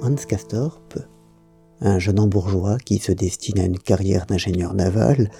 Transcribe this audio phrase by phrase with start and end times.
[0.00, 0.98] Hans Castorp,
[1.80, 5.30] un jeune bourgeois qui se destine à une carrière d'ingénieur naval,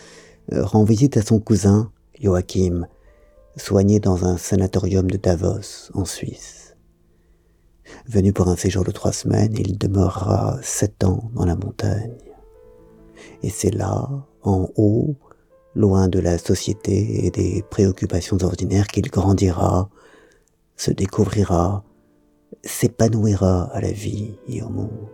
[0.53, 2.87] rend visite à son cousin, Joachim,
[3.57, 6.77] soigné dans un sanatorium de Davos, en Suisse.
[8.07, 12.19] Venu pour un séjour de trois semaines, il demeurera sept ans dans la montagne.
[13.43, 14.09] Et c'est là,
[14.43, 15.17] en haut,
[15.75, 19.91] loin de la société et des préoccupations ordinaires qu'il grandira,
[20.77, 21.85] se découvrira,
[22.65, 25.09] s'épanouira à la vie et au monde.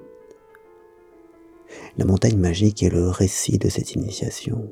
[1.96, 4.70] La montagne magique est le récit de cette initiation.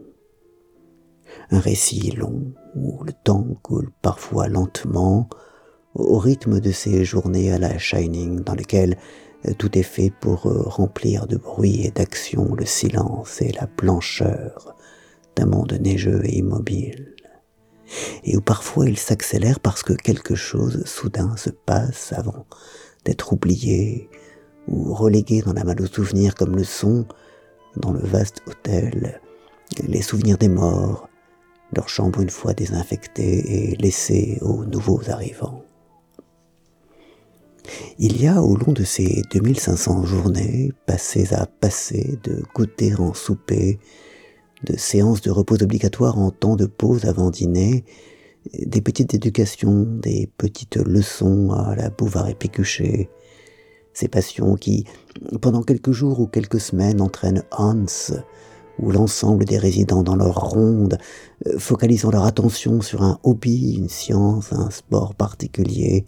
[1.50, 5.28] Un récit long où le temps coule parfois lentement
[5.94, 8.96] au rythme de ces journées à la Shining dans lesquelles
[9.58, 14.76] tout est fait pour remplir de bruit et d'action le silence et la blancheur
[15.36, 17.11] d'un monde neigeux et immobile,
[18.24, 22.46] et où parfois il s'accélère parce que quelque chose soudain se passe avant
[23.04, 24.08] d'être oublié
[24.68, 27.06] ou relégué dans la malle aux souvenirs comme le sont,
[27.76, 29.20] dans le vaste hôtel,
[29.82, 31.08] les souvenirs des morts,
[31.74, 35.64] leur chambre une fois désinfectée et laissée aux nouveaux arrivants.
[37.98, 43.14] Il y a au long de ces 2500 journées passées à passer de goûter en
[43.14, 43.78] souper,
[44.64, 47.84] de séances de repos obligatoires en temps de pause avant dîner,
[48.58, 53.08] des petites éducations, des petites leçons à la bouvard épécuchée,
[53.92, 54.84] ces passions qui,
[55.40, 57.84] pendant quelques jours ou quelques semaines, entraînent Hans
[58.78, 60.98] ou l'ensemble des résidents dans leur ronde,
[61.58, 66.06] focalisant leur attention sur un hobby, une science, un sport particulier,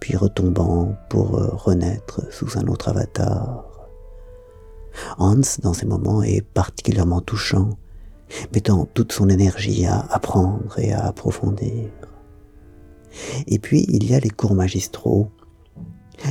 [0.00, 3.77] puis retombant pour renaître sous un autre avatar.
[5.18, 7.70] Hans, dans ces moments, est particulièrement touchant,
[8.52, 11.90] mettant toute son énergie à apprendre et à approfondir.
[13.46, 15.30] Et puis, il y a les cours magistraux,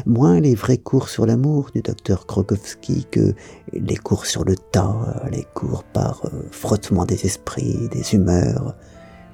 [0.05, 3.33] moins les vrais cours sur l'amour du docteur Krokowski que
[3.73, 8.75] les cours sur le tas, les cours par euh, frottement des esprits, des humeurs,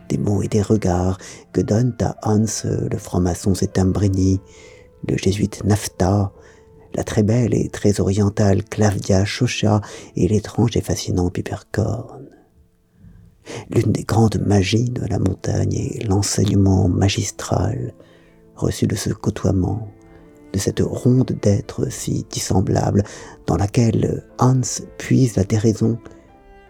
[0.09, 1.18] des mots et des regards
[1.53, 4.40] que donnent à Hans le franc-maçon Setembrini,
[5.08, 6.31] le jésuite Nafta,
[6.96, 9.81] la très belle et très orientale Clavdia Chosha
[10.16, 12.28] et l'étrange et fascinant Pipercorn.
[13.70, 17.94] L'une des grandes magies de la montagne est l'enseignement magistral
[18.56, 19.88] reçu de ce côtoiement,
[20.53, 23.03] de cette ronde d'êtres si dissemblables
[23.48, 24.62] dans laquelle Hans
[24.98, 25.98] puise la déraison,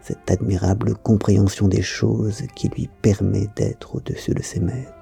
[0.02, 4.94] cette admirable compréhension des choses qui lui permet d'être au-dessus de ses maîtres.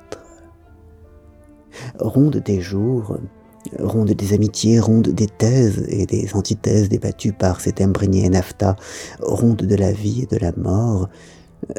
[2.00, 3.18] Ronde des jours,
[3.80, 8.76] ronde des amitiés, ronde des thèses et des antithèses débattues par cet imbrégné nafta,
[9.20, 11.10] ronde de la vie et de la mort,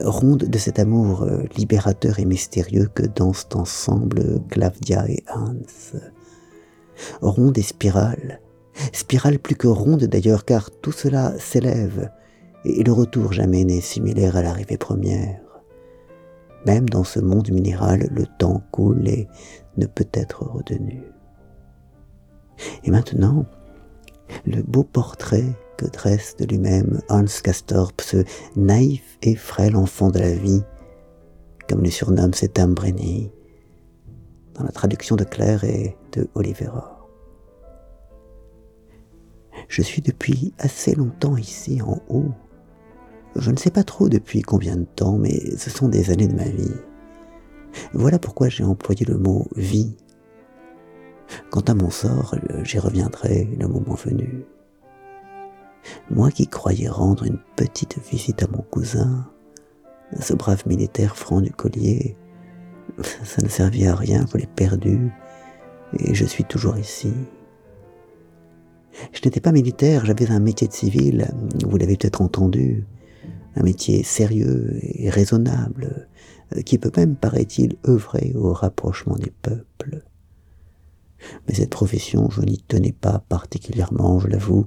[0.00, 1.26] ronde de cet amour
[1.56, 5.98] libérateur et mystérieux que dansent ensemble Clavdia et Hans.
[7.20, 8.40] Ronde et spirale,
[8.92, 12.10] spirale plus que ronde d'ailleurs car tout cela s'élève,
[12.64, 15.40] et le retour jamais n'est similaire à l'arrivée première.
[16.64, 19.26] Même dans ce monde minéral, le temps coule et
[19.78, 21.02] ne peut être retenu.
[22.84, 23.46] Et maintenant,
[24.46, 28.24] le beau portrait que dresse de lui-même Hans Castorp, ce
[28.56, 30.62] naïf et frêle enfant de la vie,
[31.68, 33.30] comme le surnomme cet Brenny,
[34.54, 37.08] dans la traduction de Claire et de Olivera.
[39.68, 42.32] Je suis depuis assez longtemps ici en haut.
[43.36, 46.36] Je ne sais pas trop depuis combien de temps, mais ce sont des années de
[46.36, 46.74] ma vie.
[47.94, 49.96] Voilà pourquoi j'ai employé le mot vie
[51.50, 54.44] Quant à mon sort, j'y reviendrai le moment venu.
[56.10, 59.26] Moi qui croyais rendre une petite visite à mon cousin,
[60.20, 62.16] ce brave militaire franc du collier,
[63.24, 65.10] ça ne servit à rien, je l'ai perdu,
[65.98, 67.12] et je suis toujours ici.
[69.12, 71.28] Je n'étais pas militaire, j'avais un métier de civil,
[71.66, 72.86] vous l'avez peut-être entendu,
[73.56, 76.08] un métier sérieux et raisonnable,
[76.64, 80.02] qui peut même, paraît-il, œuvrer au rapprochement des peuples.
[81.52, 84.66] Mais cette profession, je n'y tenais pas particulièrement, je l'avoue,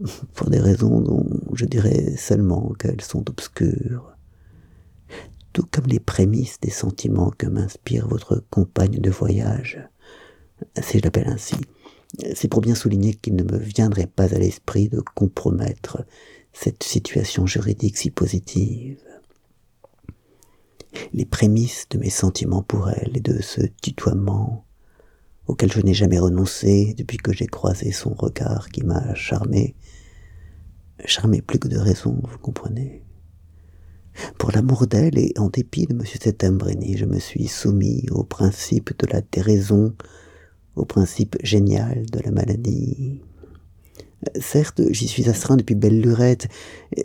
[0.32, 4.16] pour des raisons dont je dirais seulement qu'elles sont obscures.
[5.52, 9.78] Tout comme les prémices des sentiments que m'inspire votre compagne de voyage,
[10.80, 11.56] si je l'appelle ainsi,
[12.34, 16.02] c'est pour bien souligner qu'il ne me viendrait pas à l'esprit de compromettre
[16.54, 19.04] cette situation juridique si positive.
[21.12, 24.65] Les prémices de mes sentiments pour elle et de ce tutoiement
[25.46, 29.74] auquel je n'ai jamais renoncé depuis que j'ai croisé son regard qui m'a charmé.
[31.04, 33.02] Charmé plus que de raison, vous comprenez.
[34.38, 36.02] Pour l'amour d'elle et en dépit de M.
[36.04, 39.94] Setembrini, je me suis soumis au principe de la déraison,
[40.74, 43.20] au principe génial de la maladie.
[44.40, 46.48] Certes, j'y suis astreint depuis belle lurette,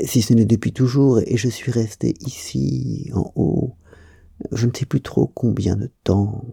[0.05, 3.75] si ce n'est depuis toujours, et je suis resté ici, en haut,
[4.51, 6.45] je ne sais plus trop combien de temps.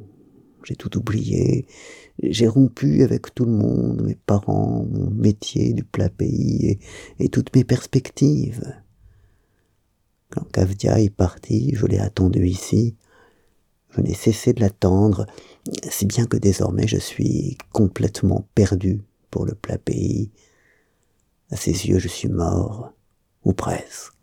[0.68, 1.66] J'ai tout oublié,
[2.22, 6.78] j'ai rompu avec tout le monde, mes parents, mon métier du plat pays,
[7.18, 8.76] et, toutes mes perspectives.
[10.28, 12.96] Quand Kavdia est parti, je l'ai attendu ici,
[13.96, 15.24] je n'ai cessé de l'attendre,
[15.88, 19.00] si bien que désormais je suis complètement perdu
[19.30, 20.30] pour le plat pays.
[21.50, 22.92] À ses yeux, je suis mort,
[23.42, 24.17] ou presque.